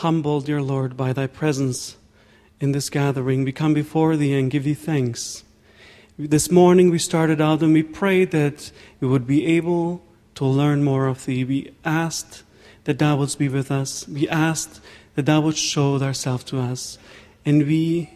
[0.00, 1.96] humbled, dear Lord, by thy presence
[2.58, 3.44] in this gathering.
[3.44, 5.44] We come before thee and give thee thanks.
[6.18, 10.02] This morning we started out and we prayed that we would be able
[10.36, 11.44] to learn more of thee.
[11.44, 12.44] We asked
[12.84, 14.08] that thou wouldst be with us.
[14.08, 14.80] We asked
[15.16, 16.96] that thou wouldst show thyself to us.
[17.44, 18.10] And we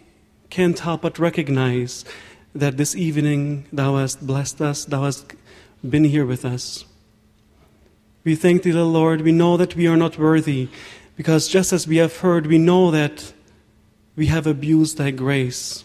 [0.49, 2.07] can't help but recognize
[2.55, 5.35] that this evening thou hast blessed us, thou hast
[5.87, 6.87] been here with us.
[8.25, 9.21] We thank thee, the Lord.
[9.21, 10.71] We know that we are not worthy,
[11.17, 13.33] because just as we have heard, we know that
[14.17, 15.85] we have abused thy grace.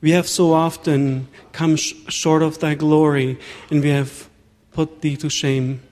[0.00, 3.38] We have so often come sh- short of thy glory,
[3.70, 4.28] and we have
[4.72, 5.82] put thee to shame.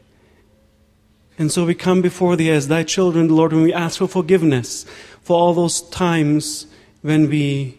[1.38, 4.84] And so we come before thee as thy children, Lord, and we ask for forgiveness
[5.22, 6.66] for all those times
[7.02, 7.78] when we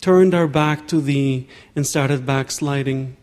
[0.00, 3.16] turned our back to thee and started backsliding.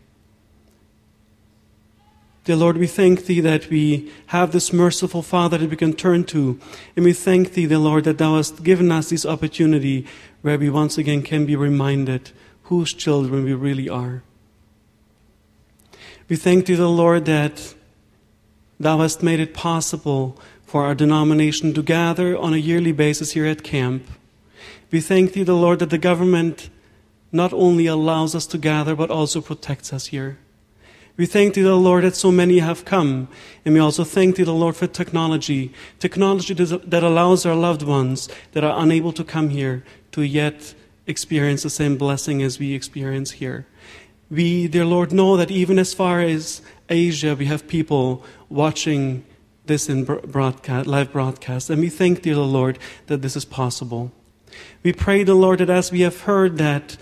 [2.44, 6.24] Dear Lord, we thank Thee that we have this merciful Father that we can turn
[6.24, 6.58] to.
[6.96, 10.06] And we thank Thee, dear Lord, that Thou hast given us this opportunity
[10.40, 12.30] where we once again can be reminded
[12.64, 14.22] whose children we really are.
[16.30, 17.74] We thank Thee, the Lord, that
[18.78, 23.44] Thou hast made it possible for our denomination to gather on a yearly basis here
[23.44, 24.06] at camp.
[24.90, 26.70] We thank Thee, the Lord, that the government
[27.32, 30.38] not only allows us to gather, but also protects us here.
[31.20, 33.28] We thank Thee, the Lord, that so many have come.
[33.66, 35.70] And we also thank Thee, the Lord, for technology.
[35.98, 40.72] Technology that allows our loved ones that are unable to come here to yet
[41.06, 43.66] experience the same blessing as we experience here.
[44.30, 49.22] We, dear Lord, know that even as far as Asia, we have people watching
[49.66, 51.68] this in broadcast, live broadcast.
[51.68, 54.10] And we thank Thee, the Lord, that this is possible.
[54.82, 56.96] We pray, the Lord, that as we have heard that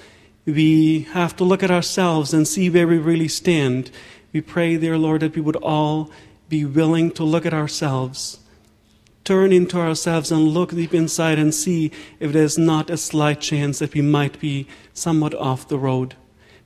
[0.49, 3.91] we have to look at ourselves and see where we really stand.
[4.33, 6.11] We pray, dear Lord, that we would all
[6.49, 8.39] be willing to look at ourselves,
[9.25, 13.79] turn into ourselves, and look deep inside and see if there's not a slight chance
[13.81, 16.15] that we might be somewhat off the road.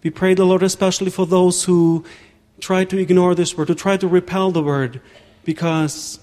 [0.04, 2.04] We pray, the Lord, especially for those who
[2.60, 5.00] try to ignore this word, who try to repel the word,
[5.44, 6.20] because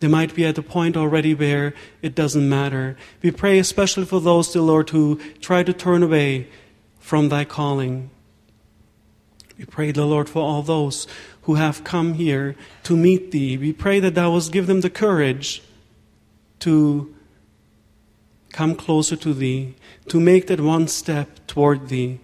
[0.00, 2.98] they might be at a point already where it doesn't matter.
[3.22, 6.48] We pray especially for those, dear Lord, who try to turn away
[7.06, 8.10] from thy calling.
[9.56, 11.06] We pray the Lord for all those
[11.42, 13.56] who have come here to meet thee.
[13.56, 15.62] We pray that thou wilt give them the courage
[16.58, 17.14] to
[18.50, 19.76] come closer to thee,
[20.08, 22.18] to make that one step toward thee.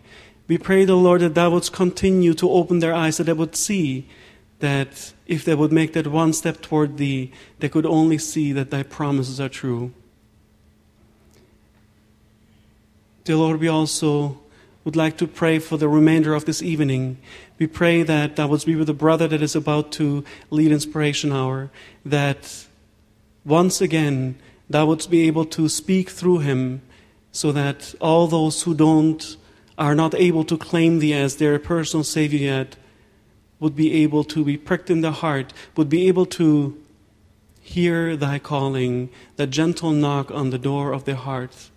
[0.49, 3.55] We pray the Lord that thou wouldst continue to open their eyes, that they would
[3.55, 4.09] see
[4.59, 8.73] that if they would make that one step toward thee, they could only see that
[8.73, 9.93] thy promises are true.
[13.23, 14.43] Dear Lord, we also
[14.85, 17.19] would like to pray for the remainder of this evening.
[17.59, 21.33] We pray that that would be with the brother that is about to lead inspiration
[21.33, 21.71] hour,
[22.05, 22.67] that
[23.45, 24.37] once again
[24.69, 26.83] thou wouldst be able to speak through him
[27.31, 29.37] so that all those who don't
[29.79, 32.77] are not able to claim thee as their personal savior yet
[33.59, 36.77] would be able to be pricked in the heart, would be able to
[37.61, 41.71] hear thy calling, that gentle knock on the door of their heart.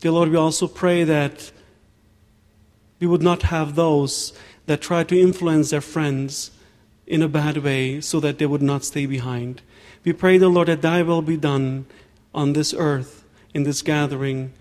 [0.00, 1.52] Dear Lord, we also pray that
[3.02, 4.32] we would not have those
[4.66, 6.52] that try to influence their friends
[7.04, 9.60] in a bad way so that they would not stay behind.
[10.04, 11.86] We pray, the Lord, that thy will be done
[12.32, 14.52] on this earth, in this gathering,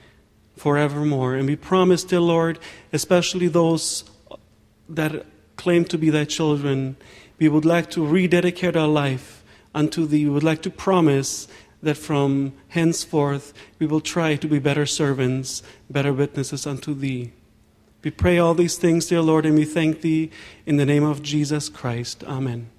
[0.57, 1.35] forevermore.
[1.35, 2.57] And we promise, dear Lord,
[2.91, 4.06] especially those
[4.90, 5.24] that
[5.56, 6.96] claim to be thy children,
[7.38, 9.44] we would like to rededicate our life
[9.75, 10.25] unto thee.
[10.25, 11.47] We would like to promise
[11.84, 17.34] that from henceforth we will try to be better servants, better witnesses unto thee.
[18.03, 20.31] We pray all these things, dear Lord, and we thank Thee
[20.66, 22.23] in the name of Jesus Christ.
[22.23, 22.69] Amen.